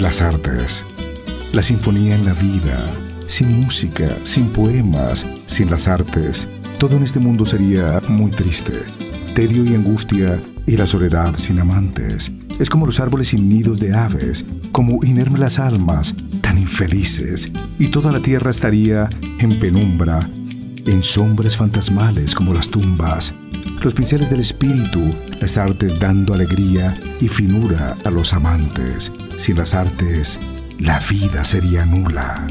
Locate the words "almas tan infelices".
15.58-17.50